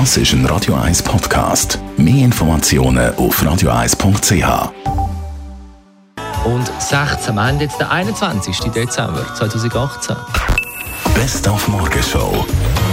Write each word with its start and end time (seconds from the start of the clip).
Das 0.00 0.16
ist 0.16 0.32
ein 0.32 0.44
Radio 0.46 0.74
1 0.74 1.04
Podcast. 1.04 1.78
Mehr 1.96 2.24
Informationen 2.24 3.14
auf 3.14 3.40
radio1.ch. 3.40 4.72
Und 6.44 6.66
16 6.80 7.38
am 7.38 7.48
Ende 7.48 7.66
jetzt 7.66 7.78
der 7.78 7.92
21. 7.92 8.58
Dezember 8.72 9.24
2018. 9.36 10.16
Best 11.14 11.46
auf 11.46 11.68
Morgenshow. 11.68 12.44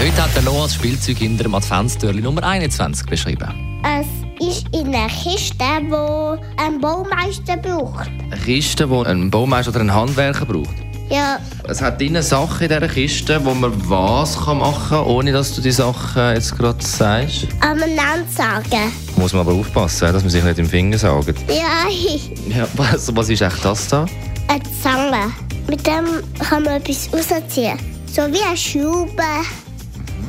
Heute 0.00 0.22
hat 0.22 0.34
der 0.34 0.42
Noah 0.44 0.62
das 0.62 0.76
Spielzeug 0.76 1.18
hinter 1.18 1.42
dem 1.42 1.54
Adventstürli 1.54 2.22
Nummer 2.22 2.42
21 2.42 3.06
beschrieben. 3.06 3.82
Es 3.84 4.06
ist 4.48 4.66
in 4.74 4.86
einer 4.86 5.08
Kiste, 5.08 5.54
die 5.58 6.62
ein 6.62 6.80
Baumeister 6.80 7.58
braucht. 7.58 8.08
Eine 8.08 8.40
Kiste, 8.42 8.86
die 8.86 9.06
ein 9.06 9.30
Baumeister 9.30 9.70
oder 9.70 9.80
ein 9.80 9.92
Handwerker 9.92 10.46
braucht. 10.46 10.85
Ja, 11.08 11.38
Es 11.68 11.80
hat 11.80 12.00
drinnen 12.00 12.22
Sachen 12.22 12.62
in 12.62 12.68
dieser 12.68 12.88
Kiste, 12.88 13.40
wo 13.44 13.54
man 13.54 13.72
was 13.88 14.44
kann 14.44 14.58
machen 14.58 14.88
kann, 14.88 15.04
ohne 15.06 15.30
dass 15.32 15.54
du 15.54 15.60
die 15.60 15.70
Sachen 15.70 16.34
jetzt 16.34 16.56
gerade 16.58 16.84
sagst. 16.84 17.46
aneinander 17.60 18.26
sagen. 18.36 18.92
Muss 19.16 19.32
man 19.32 19.42
aber 19.42 19.52
aufpassen, 19.52 20.12
dass 20.12 20.22
man 20.22 20.30
sich 20.30 20.42
nicht 20.42 20.58
im 20.58 20.68
Finger 20.68 20.98
saugt. 20.98 21.34
Ja, 21.48 21.88
Ja, 22.48 22.66
was, 22.74 23.14
was 23.14 23.28
ist 23.28 23.40
echt 23.42 23.64
das 23.64 23.88
da? 23.88 24.04
eine 24.48 24.62
Zange. 24.82 25.32
Mit 25.68 25.86
dem 25.86 26.04
kann 26.38 26.62
man 26.64 26.74
etwas 26.80 27.08
rausziehen. 27.12 27.78
So 28.12 28.22
wie 28.22 28.42
eine 28.42 28.56
Schraube 28.56 29.22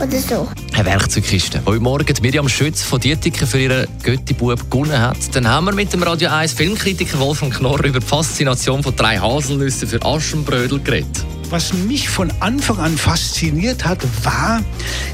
oder 0.00 0.18
so. 0.18 0.48
Eine 0.72 0.84
Werkzeugkiste. 0.86 1.62
Heute 1.66 1.80
Morgen 1.80 2.14
die 2.14 2.22
Miriam 2.22 2.48
Schütz 2.48 2.82
von 2.82 3.00
Dietiken 3.00 3.46
für 3.46 3.60
ihren 3.60 3.86
Götti-Bub 4.02 4.70
gewonnen 4.70 4.98
hat. 4.98 5.18
Dann 5.34 5.46
haben 5.46 5.66
wir 5.66 5.74
mit 5.74 5.92
dem 5.92 6.02
Radio 6.02 6.30
1 6.30 6.52
Filmkritiker 6.52 7.18
Wolfgang 7.18 7.54
Knorr 7.54 7.84
über 7.84 8.00
die 8.00 8.06
Faszination 8.06 8.82
von 8.82 8.96
drei 8.96 9.18
Haselnüssen 9.18 9.88
für 9.88 10.02
Aschenbrödel 10.02 10.80
geredet. 10.80 11.24
Was 11.50 11.72
mich 11.72 12.08
von 12.08 12.32
Anfang 12.40 12.78
an 12.78 12.96
fasziniert 12.96 13.84
hat, 13.84 13.98
war, 14.24 14.62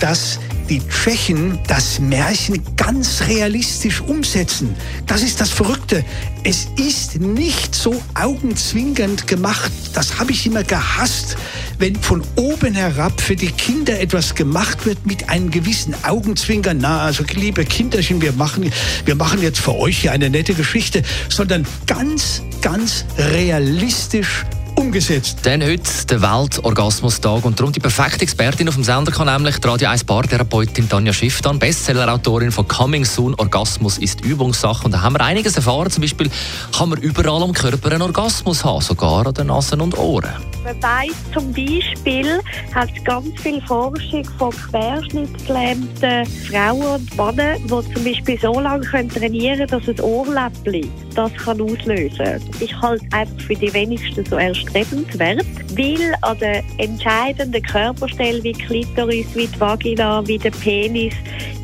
dass 0.00 0.38
die 0.68 0.80
Tschechen 0.86 1.58
das 1.66 1.98
Märchen 1.98 2.62
ganz 2.76 3.22
realistisch 3.26 4.00
umsetzen. 4.00 4.74
Das 5.06 5.22
ist 5.22 5.40
das 5.40 5.50
Verrückte. 5.50 6.04
Es 6.44 6.68
ist 6.76 7.20
nicht 7.20 7.74
so 7.74 8.00
augenzwinkernd 8.14 9.26
gemacht. 9.26 9.72
Das 9.94 10.18
habe 10.18 10.32
ich 10.32 10.46
immer 10.46 10.64
gehasst, 10.64 11.36
wenn 11.78 11.96
von 11.96 12.22
oben 12.36 12.74
herab 12.74 13.20
für 13.20 13.36
die 13.36 13.50
Kinder 13.50 13.98
etwas 13.98 14.34
gemacht 14.34 14.84
wird 14.84 15.06
mit 15.06 15.28
einem 15.28 15.50
gewissen 15.50 15.94
Augenzwinkern. 16.04 16.78
Na, 16.80 17.00
also 17.00 17.24
liebe 17.34 17.64
Kinderchen, 17.64 18.20
wir 18.20 18.32
machen, 18.32 18.70
wir 19.04 19.14
machen 19.14 19.40
jetzt 19.42 19.60
für 19.60 19.74
euch 19.76 19.98
hier 19.98 20.12
eine 20.12 20.30
nette 20.30 20.54
Geschichte, 20.54 21.02
sondern 21.28 21.66
ganz, 21.86 22.42
ganz 22.60 23.04
realistisch 23.16 24.44
umgesetzt. 24.78 25.40
Dann 25.42 25.62
heute 25.62 26.06
der 26.08 26.22
Weltorgasmustag 26.22 27.44
und 27.44 27.58
darum 27.58 27.72
die 27.72 27.80
perfekte 27.80 28.22
Expertin 28.22 28.68
auf 28.68 28.76
dem 28.76 28.84
Sender 28.84 29.10
kann 29.10 29.26
nämlich 29.26 29.58
die 29.58 29.66
Radio 29.66 29.88
1 29.88 30.04
Paartherapeutin 30.04 30.88
Tanja 30.88 31.12
Schifftan, 31.12 31.58
Bestsellerautorin 31.58 32.52
von 32.52 32.66
Coming 32.68 33.04
Soon, 33.04 33.34
Orgasmus 33.34 33.98
ist 33.98 34.24
Übungssache. 34.24 34.84
Und 34.84 34.92
da 34.92 35.02
haben 35.02 35.14
wir 35.14 35.20
einiges 35.20 35.56
erfahren. 35.56 35.90
Zum 35.90 36.02
Beispiel 36.02 36.30
kann 36.76 36.90
man 36.90 37.00
überall 37.00 37.42
am 37.42 37.52
Körper 37.52 37.90
einen 37.90 38.02
Orgasmus 38.02 38.64
haben, 38.64 38.80
sogar 38.80 39.26
an 39.26 39.34
den 39.34 39.48
Nasen 39.48 39.80
und 39.80 39.98
Ohren. 39.98 40.30
Man 40.62 40.80
weiss 40.80 41.16
zum 41.32 41.52
Beispiel, 41.52 42.40
hat 42.74 42.88
es 42.94 43.02
ganz 43.04 43.40
viel 43.40 43.60
Forschung 43.62 44.24
von 44.38 44.50
querschnittsgelähmten 44.50 46.26
Frauen 46.50 47.00
und 47.00 47.16
Männern, 47.16 47.62
die 47.62 47.94
zum 47.94 48.04
Beispiel 48.04 48.38
so 48.40 48.60
lange 48.60 48.86
können 48.86 49.08
trainieren 49.08 49.66
können, 49.66 49.84
dass 49.84 49.88
ein 49.88 50.00
Ohrläppchen 50.00 50.88
das 51.18 51.34
kann 51.34 51.60
auslösen 51.60 52.40
Ich 52.60 52.72
halte 52.80 53.04
einfach 53.10 53.40
für 53.40 53.54
die 53.54 53.72
wenigsten 53.74 54.24
so 54.24 54.36
erstrebenswert, 54.74 55.46
weil 55.76 56.14
an 56.22 56.38
der 56.38 56.62
entscheidenden 56.78 57.62
Körperstelle 57.62 58.42
wie 58.42 58.52
Klitoris, 58.52 59.26
wie 59.34 59.46
die 59.46 59.60
Vagina, 59.60 60.26
wie 60.26 60.38
der 60.38 60.50
Penis, 60.50 61.14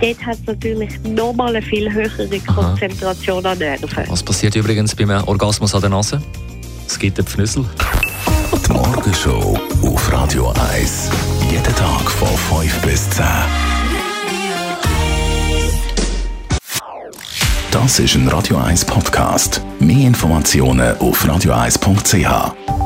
dort 0.00 0.26
hat 0.26 0.38
es 0.40 0.46
natürlich 0.46 0.90
nochmal 1.04 1.56
eine 1.56 1.62
viel 1.62 1.92
höhere 1.92 2.40
Konzentration 2.40 3.44
an 3.44 3.58
Nerven. 3.58 4.04
Was 4.08 4.22
passiert 4.22 4.54
übrigens 4.56 4.94
beim 4.94 5.10
Orgasmus 5.10 5.74
an 5.74 5.80
der 5.80 5.90
Nase? 5.90 6.22
Es 6.86 6.98
gibt 6.98 7.18
einen 7.18 7.26
Pfnüssel. 7.26 7.64
Die 8.66 8.72
Morgenshow 8.72 9.58
auf 9.82 10.12
Radio 10.12 10.52
1. 10.74 11.10
Jeden 11.50 11.64
Tag 11.64 12.10
von 12.10 12.60
5 12.60 12.82
bis 12.82 13.10
10. 13.10 13.24
Das 17.70 17.98
ist 17.98 18.14
ein 18.14 18.28
Radio 18.28 18.56
1 18.58 18.84
Podcast. 18.84 19.60
Mehr 19.80 20.06
Informationen 20.06 20.96
auf 20.98 21.24
radio1.ch. 21.24 22.83